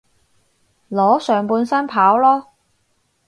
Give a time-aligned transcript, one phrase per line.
[0.89, 2.47] 裸上半身跑囉